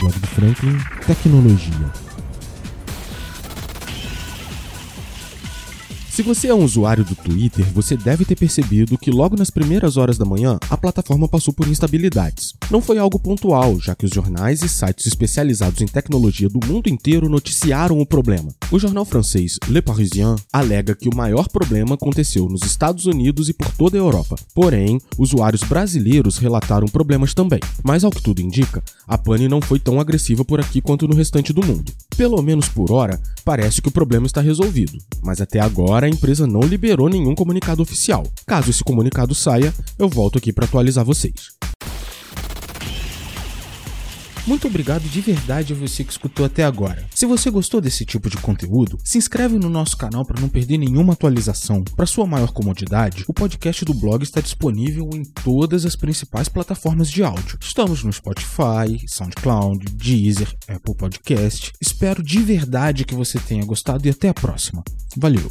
[0.00, 2.09] blog do Franklin, tecnologia.
[6.20, 9.96] Se você é um usuário do Twitter, você deve ter percebido que logo nas primeiras
[9.96, 12.52] horas da manhã a plataforma passou por instabilidades.
[12.70, 16.90] Não foi algo pontual, já que os jornais e sites especializados em tecnologia do mundo
[16.90, 18.54] inteiro noticiaram o problema.
[18.70, 23.54] O jornal francês Le Parisien alega que o maior problema aconteceu nos Estados Unidos e
[23.54, 24.36] por toda a Europa.
[24.54, 27.60] Porém, usuários brasileiros relataram problemas também.
[27.82, 31.16] Mas ao que tudo indica, a pane não foi tão agressiva por aqui quanto no
[31.16, 31.90] restante do mundo.
[32.16, 36.46] Pelo menos por hora, parece que o problema está resolvido, mas até agora a empresa
[36.46, 38.24] não liberou nenhum comunicado oficial.
[38.46, 41.60] Caso esse comunicado saia, eu volto aqui para atualizar vocês.
[44.46, 47.06] Muito obrigado de verdade a você que escutou até agora.
[47.14, 50.78] Se você gostou desse tipo de conteúdo, se inscreve no nosso canal para não perder
[50.78, 51.84] nenhuma atualização.
[51.84, 57.10] Para sua maior comodidade, o podcast do blog está disponível em todas as principais plataformas
[57.10, 57.58] de áudio.
[57.60, 61.72] Estamos no Spotify, SoundCloud, Deezer, Apple Podcast.
[61.80, 64.82] Espero de verdade que você tenha gostado e até a próxima.
[65.16, 65.50] Valeu!